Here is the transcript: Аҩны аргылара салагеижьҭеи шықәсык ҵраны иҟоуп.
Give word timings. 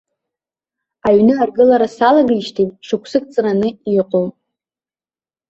Аҩны 1.07 1.33
аргылара 1.43 1.87
салагеижьҭеи 1.95 2.69
шықәсык 2.87 3.25
ҵраны 3.33 3.69
иҟоуп. 3.99 4.33